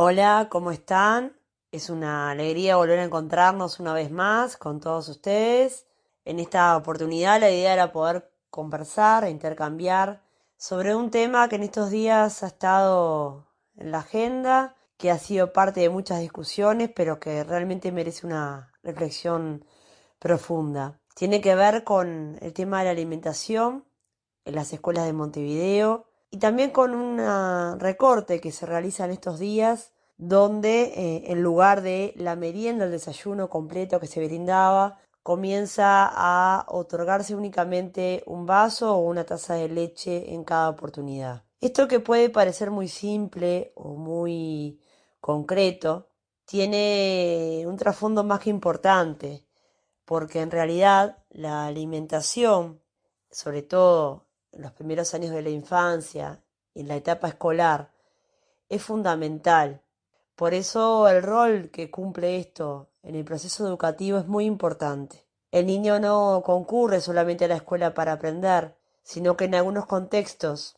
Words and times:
Hola, 0.00 0.46
¿cómo 0.48 0.70
están? 0.70 1.36
Es 1.72 1.90
una 1.90 2.30
alegría 2.30 2.76
volver 2.76 3.00
a 3.00 3.04
encontrarnos 3.04 3.80
una 3.80 3.92
vez 3.92 4.12
más 4.12 4.56
con 4.56 4.78
todos 4.78 5.08
ustedes. 5.08 5.88
En 6.24 6.38
esta 6.38 6.76
oportunidad 6.76 7.40
la 7.40 7.50
idea 7.50 7.72
era 7.72 7.90
poder 7.90 8.30
conversar 8.48 9.24
e 9.24 9.30
intercambiar 9.30 10.22
sobre 10.56 10.94
un 10.94 11.10
tema 11.10 11.48
que 11.48 11.56
en 11.56 11.64
estos 11.64 11.90
días 11.90 12.44
ha 12.44 12.46
estado 12.46 13.48
en 13.74 13.90
la 13.90 13.98
agenda, 13.98 14.76
que 14.98 15.10
ha 15.10 15.18
sido 15.18 15.52
parte 15.52 15.80
de 15.80 15.88
muchas 15.88 16.20
discusiones, 16.20 16.92
pero 16.94 17.18
que 17.18 17.42
realmente 17.42 17.90
merece 17.90 18.24
una 18.24 18.72
reflexión 18.84 19.64
profunda. 20.20 21.00
Tiene 21.16 21.40
que 21.40 21.56
ver 21.56 21.82
con 21.82 22.38
el 22.40 22.52
tema 22.52 22.78
de 22.78 22.84
la 22.84 22.90
alimentación 22.92 23.84
en 24.44 24.54
las 24.54 24.72
escuelas 24.72 25.06
de 25.06 25.12
Montevideo 25.12 26.07
y 26.30 26.38
también 26.38 26.70
con 26.70 26.94
un 26.94 27.18
recorte 27.80 28.40
que 28.40 28.52
se 28.52 28.66
realiza 28.66 29.04
en 29.04 29.12
estos 29.12 29.38
días 29.38 29.92
donde 30.18 30.82
eh, 30.82 31.32
en 31.32 31.42
lugar 31.42 31.80
de 31.80 32.12
la 32.16 32.36
merienda, 32.36 32.84
el 32.84 32.90
desayuno 32.90 33.48
completo 33.48 34.00
que 34.00 34.08
se 34.08 34.24
brindaba, 34.24 34.98
comienza 35.22 36.10
a 36.10 36.64
otorgarse 36.68 37.34
únicamente 37.34 38.24
un 38.26 38.44
vaso 38.44 38.96
o 38.96 39.00
una 39.00 39.24
taza 39.24 39.54
de 39.54 39.68
leche 39.68 40.34
en 40.34 40.42
cada 40.42 40.70
oportunidad. 40.70 41.44
Esto 41.60 41.86
que 41.86 42.00
puede 42.00 42.30
parecer 42.30 42.70
muy 42.70 42.88
simple 42.88 43.72
o 43.76 43.94
muy 43.94 44.80
concreto, 45.20 46.08
tiene 46.44 47.64
un 47.66 47.76
trasfondo 47.76 48.24
más 48.24 48.40
que 48.40 48.50
importante, 48.50 49.46
porque 50.04 50.40
en 50.40 50.50
realidad 50.50 51.18
la 51.30 51.66
alimentación, 51.66 52.80
sobre 53.30 53.62
todo 53.62 54.27
los 54.58 54.72
primeros 54.72 55.14
años 55.14 55.30
de 55.30 55.42
la 55.42 55.50
infancia 55.50 56.42
y 56.74 56.80
en 56.80 56.88
la 56.88 56.96
etapa 56.96 57.28
escolar, 57.28 57.92
es 58.68 58.82
fundamental. 58.82 59.82
Por 60.34 60.54
eso 60.54 61.08
el 61.08 61.22
rol 61.22 61.70
que 61.70 61.90
cumple 61.90 62.38
esto 62.38 62.90
en 63.02 63.14
el 63.14 63.24
proceso 63.24 63.66
educativo 63.66 64.18
es 64.18 64.26
muy 64.26 64.44
importante. 64.44 65.26
El 65.50 65.66
niño 65.66 65.98
no 65.98 66.42
concurre 66.44 67.00
solamente 67.00 67.46
a 67.46 67.48
la 67.48 67.56
escuela 67.56 67.94
para 67.94 68.12
aprender, 68.12 68.76
sino 69.02 69.36
que 69.36 69.46
en 69.46 69.54
algunos 69.54 69.86
contextos 69.86 70.76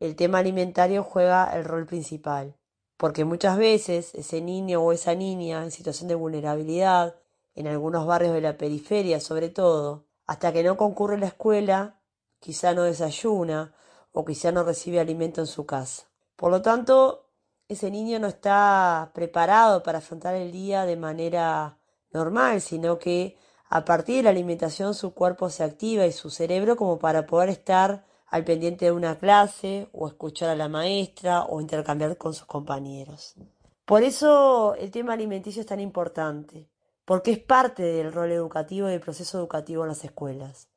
el 0.00 0.16
tema 0.16 0.38
alimentario 0.38 1.04
juega 1.04 1.44
el 1.54 1.64
rol 1.64 1.86
principal, 1.86 2.56
porque 2.96 3.24
muchas 3.24 3.56
veces 3.56 4.14
ese 4.14 4.40
niño 4.40 4.82
o 4.82 4.92
esa 4.92 5.14
niña 5.14 5.62
en 5.62 5.70
situación 5.70 6.08
de 6.08 6.14
vulnerabilidad 6.14 7.16
en 7.54 7.66
algunos 7.66 8.06
barrios 8.06 8.34
de 8.34 8.40
la 8.40 8.56
periferia 8.56 9.20
sobre 9.20 9.48
todo, 9.48 10.06
hasta 10.26 10.52
que 10.52 10.62
no 10.62 10.76
concurre 10.76 11.16
a 11.16 11.18
la 11.18 11.26
escuela, 11.26 11.97
quizá 12.40 12.74
no 12.74 12.82
desayuna 12.82 13.74
o 14.12 14.24
quizá 14.24 14.52
no 14.52 14.62
recibe 14.64 15.00
alimento 15.00 15.40
en 15.40 15.46
su 15.46 15.66
casa. 15.66 16.04
Por 16.36 16.50
lo 16.50 16.62
tanto, 16.62 17.26
ese 17.68 17.90
niño 17.90 18.18
no 18.18 18.28
está 18.28 19.10
preparado 19.14 19.82
para 19.82 19.98
afrontar 19.98 20.34
el 20.34 20.52
día 20.52 20.86
de 20.86 20.96
manera 20.96 21.78
normal, 22.12 22.60
sino 22.60 22.98
que 22.98 23.36
a 23.68 23.84
partir 23.84 24.16
de 24.16 24.22
la 24.24 24.30
alimentación 24.30 24.94
su 24.94 25.12
cuerpo 25.12 25.50
se 25.50 25.64
activa 25.64 26.06
y 26.06 26.12
su 26.12 26.30
cerebro 26.30 26.76
como 26.76 26.98
para 26.98 27.26
poder 27.26 27.50
estar 27.50 28.06
al 28.26 28.44
pendiente 28.44 28.86
de 28.86 28.92
una 28.92 29.18
clase 29.18 29.88
o 29.92 30.06
escuchar 30.06 30.50
a 30.50 30.56
la 30.56 30.68
maestra 30.68 31.44
o 31.44 31.60
intercambiar 31.60 32.16
con 32.16 32.34
sus 32.34 32.46
compañeros. 32.46 33.34
Por 33.84 34.02
eso 34.02 34.74
el 34.74 34.90
tema 34.90 35.14
alimenticio 35.14 35.60
es 35.60 35.66
tan 35.66 35.80
importante, 35.80 36.70
porque 37.04 37.32
es 37.32 37.38
parte 37.38 37.82
del 37.82 38.12
rol 38.12 38.32
educativo 38.32 38.88
y 38.88 38.92
del 38.92 39.00
proceso 39.00 39.38
educativo 39.38 39.82
en 39.82 39.88
las 39.88 40.04
escuelas. 40.04 40.68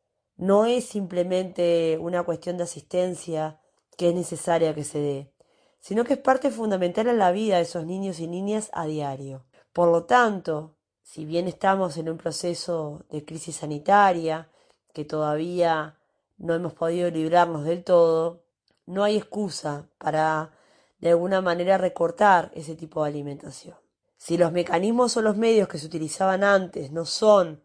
No 0.42 0.66
es 0.66 0.86
simplemente 0.86 2.00
una 2.02 2.24
cuestión 2.24 2.58
de 2.58 2.64
asistencia 2.64 3.60
que 3.96 4.10
es 4.10 4.16
necesaria 4.16 4.74
que 4.74 4.84
se 4.84 4.98
dé, 4.98 5.32
sino 5.80 6.04
que 6.04 6.14
es 6.14 6.20
parte 6.20 6.50
fundamental 6.50 7.06
en 7.10 7.20
la 7.20 7.32
vida 7.32 7.58
de 7.58 7.62
esos 7.62 7.86
niños 7.86 8.20
y 8.20 8.26
niñas 8.26 8.72
a 8.74 8.88
diario. 8.88 9.46
Por 9.72 9.90
lo 9.90 10.06
tanto, 10.06 10.74
si 11.04 11.26
bien 11.26 11.48
estamos 11.48 11.96
en 11.98 12.10
un 12.10 12.18
proceso 12.18 13.06
de 13.12 13.24
crisis 13.24 13.58
sanitaria, 13.58 14.50
que 14.94 15.06
todavía 15.06 16.00
no 16.40 16.56
hemos 16.56 16.74
podido 16.74 17.12
librarnos 17.12 17.64
del 17.64 17.84
todo, 17.84 18.42
no 18.88 19.04
hay 19.04 19.18
excusa 19.18 19.90
para 20.00 20.54
de 20.98 21.12
alguna 21.12 21.42
manera 21.42 21.78
recortar 21.78 22.52
ese 22.56 22.74
tipo 22.74 23.04
de 23.04 23.12
alimentación. 23.12 23.76
Si 24.18 24.40
los 24.40 24.52
mecanismos 24.52 25.16
o 25.18 25.22
los 25.22 25.38
medios 25.38 25.68
que 25.68 25.78
se 25.78 25.86
utilizaban 25.86 26.44
antes 26.44 26.92
no 26.92 27.06
son 27.06 27.62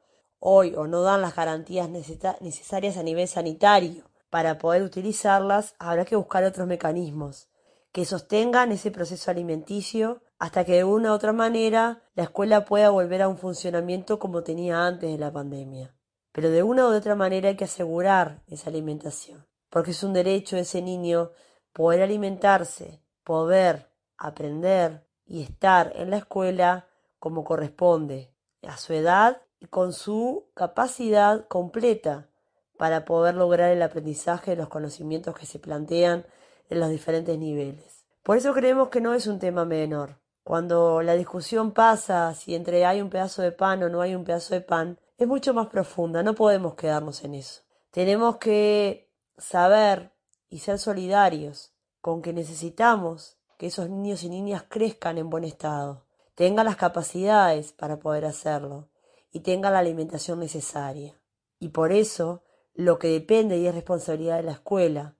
hoy 0.48 0.76
o 0.76 0.86
no 0.86 1.02
dan 1.02 1.22
las 1.22 1.34
garantías 1.34 1.90
necesarias 1.90 2.96
a 2.96 3.02
nivel 3.02 3.26
sanitario 3.26 4.04
para 4.30 4.58
poder 4.58 4.82
utilizarlas, 4.82 5.74
habrá 5.80 6.04
que 6.04 6.14
buscar 6.14 6.44
otros 6.44 6.68
mecanismos 6.68 7.48
que 7.90 8.04
sostengan 8.04 8.70
ese 8.70 8.92
proceso 8.92 9.32
alimenticio 9.32 10.22
hasta 10.38 10.64
que 10.64 10.74
de 10.74 10.84
una 10.84 11.10
u 11.10 11.14
otra 11.14 11.32
manera 11.32 12.04
la 12.14 12.22
escuela 12.22 12.64
pueda 12.64 12.90
volver 12.90 13.22
a 13.22 13.28
un 13.28 13.38
funcionamiento 13.38 14.20
como 14.20 14.44
tenía 14.44 14.86
antes 14.86 15.10
de 15.10 15.18
la 15.18 15.32
pandemia. 15.32 15.96
Pero 16.30 16.50
de 16.50 16.62
una 16.62 16.86
u 16.86 16.94
otra 16.94 17.16
manera 17.16 17.48
hay 17.48 17.56
que 17.56 17.64
asegurar 17.64 18.42
esa 18.46 18.70
alimentación, 18.70 19.48
porque 19.68 19.90
es 19.90 20.02
un 20.04 20.12
derecho 20.12 20.54
de 20.54 20.62
ese 20.62 20.80
niño 20.80 21.32
poder 21.72 22.02
alimentarse, 22.02 23.02
poder 23.24 23.90
aprender, 24.16 25.06
y 25.26 25.42
estar 25.42 25.92
en 25.96 26.10
la 26.10 26.18
escuela 26.18 26.86
como 27.18 27.42
corresponde, 27.42 28.32
a 28.62 28.76
su 28.76 28.92
edad 28.92 29.42
y 29.60 29.66
con 29.66 29.92
su 29.92 30.46
capacidad 30.54 31.46
completa 31.48 32.28
para 32.76 33.04
poder 33.04 33.34
lograr 33.34 33.70
el 33.70 33.82
aprendizaje 33.82 34.52
de 34.52 34.56
los 34.56 34.68
conocimientos 34.68 35.34
que 35.34 35.46
se 35.46 35.58
plantean 35.58 36.26
en 36.68 36.80
los 36.80 36.90
diferentes 36.90 37.38
niveles. 37.38 38.04
Por 38.22 38.36
eso 38.36 38.52
creemos 38.52 38.88
que 38.88 39.00
no 39.00 39.14
es 39.14 39.26
un 39.26 39.38
tema 39.38 39.64
menor. 39.64 40.18
Cuando 40.44 41.02
la 41.02 41.14
discusión 41.14 41.72
pasa 41.72 42.34
si 42.34 42.54
entre 42.54 42.84
hay 42.84 43.00
un 43.00 43.10
pedazo 43.10 43.42
de 43.42 43.52
pan 43.52 43.82
o 43.82 43.88
no 43.88 44.00
hay 44.00 44.14
un 44.14 44.24
pedazo 44.24 44.54
de 44.54 44.60
pan, 44.60 44.98
es 45.18 45.26
mucho 45.26 45.54
más 45.54 45.68
profunda, 45.68 46.22
no 46.22 46.34
podemos 46.34 46.74
quedarnos 46.74 47.24
en 47.24 47.34
eso. 47.34 47.62
Tenemos 47.90 48.36
que 48.36 49.10
saber 49.38 50.12
y 50.48 50.58
ser 50.58 50.78
solidarios 50.78 51.72
con 52.00 52.22
que 52.22 52.32
necesitamos 52.32 53.38
que 53.58 53.66
esos 53.66 53.88
niños 53.88 54.22
y 54.22 54.28
niñas 54.28 54.64
crezcan 54.68 55.18
en 55.18 55.30
buen 55.30 55.44
estado, 55.44 56.04
tengan 56.34 56.66
las 56.66 56.76
capacidades 56.76 57.72
para 57.72 57.98
poder 57.98 58.26
hacerlo 58.26 58.88
y 59.36 59.40
tengan 59.40 59.74
la 59.74 59.80
alimentación 59.80 60.40
necesaria. 60.40 61.14
Y 61.60 61.68
por 61.68 61.92
eso, 61.92 62.42
lo 62.72 62.98
que 62.98 63.08
depende 63.08 63.58
y 63.58 63.66
es 63.66 63.74
responsabilidad 63.74 64.38
de 64.38 64.44
la 64.44 64.52
escuela, 64.52 65.14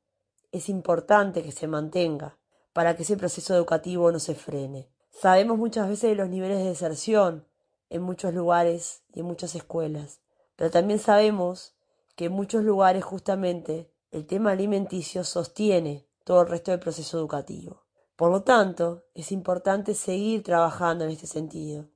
es 0.53 0.71
importante 0.71 1.43
que 1.43 1.53
se 1.53 1.67
mantenga 1.67 2.39
para 2.73 2.97
que 2.97 3.03
ese 3.03 3.19
proceso 3.19 3.55
educativo 3.55 4.11
no 4.11 4.19
se 4.19 4.35
frene. 4.35 4.89
Sabemos 5.11 5.59
muchas 5.59 5.87
veces 5.91 6.09
de 6.09 6.17
los 6.17 6.31
niveles 6.31 6.57
de 6.57 6.65
deserción 6.65 7.47
en 7.91 8.01
muchos 8.01 8.33
lugares 8.33 9.03
y 9.13 9.21
en 9.21 9.27
muchas 9.27 9.55
escuelas, 9.55 10.21
pero 10.57 10.71
también 10.71 10.99
sabemos 10.99 11.75
que 12.15 12.25
en 12.25 12.33
muchos 12.33 12.65
lugares 12.65 13.05
justamente 13.05 13.93
el 14.13 14.27
tema 14.27 14.53
alimenticio 14.53 15.25
sostiene 15.25 16.09
todo 16.25 16.41
el 16.41 16.49
resto 16.49 16.71
del 16.71 16.81
proceso 16.81 17.19
educativo. 17.19 17.85
Por 18.17 18.31
lo 18.31 18.45
tanto, 18.45 19.05
es 19.13 19.31
importante 19.31 19.93
seguir 19.93 20.43
trabajando 20.43 21.05
en 21.05 21.11
este 21.11 21.27
sentido 21.27 21.91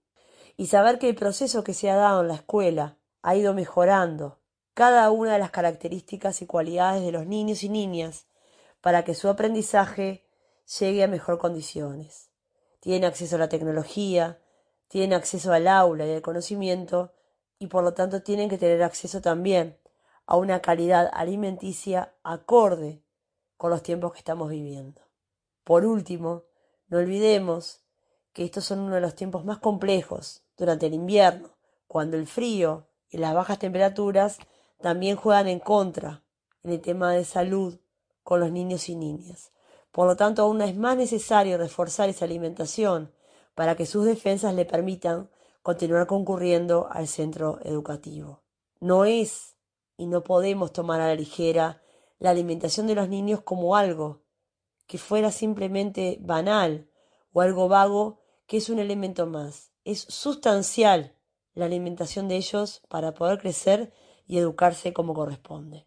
y 0.61 0.67
saber 0.67 0.99
que 0.99 1.09
el 1.09 1.15
proceso 1.15 1.65
que 1.65 1.73
se 1.73 1.89
ha 1.89 1.97
dado 1.97 2.21
en 2.21 2.29
la 2.29 2.35
escuela 2.35 2.99
ha 3.23 3.35
ido 3.35 3.55
mejorando 3.55 4.41
cada 4.75 5.11
una 5.11 5.33
de 5.33 5.39
las 5.39 5.51
características 5.51 6.43
y 6.43 6.47
cualidades 6.47 7.01
de 7.03 7.12
los 7.12 7.25
niños 7.25 7.62
y 7.62 7.71
niñas 7.71 8.27
para 8.83 9.03
que 9.03 9.15
su 9.15 9.31
aprendizaje 9.31 10.23
llegue 10.79 11.03
a 11.03 11.09
mejor 11.09 11.39
condiciones. 11.39 12.29
Tienen 12.79 13.07
acceso 13.07 13.37
a 13.37 13.39
la 13.39 13.49
tecnología, 13.49 14.39
tienen 14.89 15.15
acceso 15.15 15.51
al 15.51 15.67
aula 15.67 16.05
y 16.05 16.12
al 16.12 16.21
conocimiento 16.21 17.15
y 17.59 17.69
por 17.69 17.83
lo 17.83 17.95
tanto 17.95 18.23
tienen 18.23 18.51
que 18.51 18.59
tener 18.59 18.83
acceso 18.83 19.23
también 19.23 19.79
a 20.27 20.37
una 20.37 20.61
calidad 20.61 21.09
alimenticia 21.15 22.12
acorde 22.23 23.03
con 23.57 23.71
los 23.71 23.83
tiempos 23.83 24.12
que 24.12 24.19
estamos 24.19 24.51
viviendo. 24.51 25.01
Por 25.65 25.87
último, 25.87 26.45
no 26.89 26.99
olvidemos 26.99 27.81
que 28.32 28.44
estos 28.44 28.65
son 28.65 28.81
uno 28.81 28.94
de 28.94 29.00
los 29.00 29.15
tiempos 29.15 29.44
más 29.44 29.59
complejos 29.59 30.44
durante 30.56 30.87
el 30.87 30.94
invierno, 30.94 31.56
cuando 31.87 32.17
el 32.17 32.27
frío 32.27 32.87
y 33.09 33.19
las 33.19 33.35
bajas 33.35 33.59
temperaturas 33.59 34.38
también 34.81 35.17
juegan 35.17 35.49
en 35.49 35.59
contra 35.59 36.25
en 36.62 36.73
el 36.73 36.81
tema 36.81 37.12
de 37.12 37.25
salud 37.25 37.81
con 38.23 38.41
los 38.41 38.53
niños 38.53 38.88
y 38.88 38.97
niñas. 38.97 39.53
Por 39.91 40.06
lo 40.06 40.17
tanto, 40.17 40.43
aún 40.43 40.62
es 40.62 40.77
más 40.77 40.97
necesario 40.97 41.59
reforzar 41.59 42.09
esa 42.09 42.25
alimentación 42.25 43.12
para 43.55 43.75
que 43.75 43.87
sus 43.87 44.05
defensas 44.05 44.55
le 44.55 44.65
permitan 44.65 45.31
continuar 45.62 46.06
concurriendo 46.06 46.88
al 46.91 47.09
centro 47.09 47.59
educativo. 47.65 48.43
No 48.79 49.05
es 49.05 49.56
y 49.97 50.06
no 50.06 50.23
podemos 50.23 50.73
tomar 50.73 51.00
a 51.00 51.09
la 51.09 51.15
ligera 51.15 51.83
la 52.19 52.31
alimentación 52.31 52.87
de 52.87 52.94
los 52.94 53.09
niños 53.09 53.43
como 53.43 53.76
algo 53.76 54.23
que 54.87 54.99
fuera 54.99 55.31
simplemente 55.31 56.19
banal 56.21 56.88
o 57.33 57.41
algo 57.41 57.69
vago 57.69 58.19
que 58.50 58.56
es 58.56 58.69
un 58.69 58.81
elemento 58.81 59.29
más. 59.29 59.70
Es 59.85 60.00
sustancial 60.00 61.14
la 61.55 61.67
alimentación 61.67 62.26
de 62.26 62.35
ellos 62.35 62.82
para 62.88 63.14
poder 63.14 63.38
crecer 63.38 63.93
y 64.26 64.38
educarse 64.38 64.93
como 64.93 65.14
corresponde. 65.14 65.87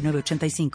85 0.00 0.70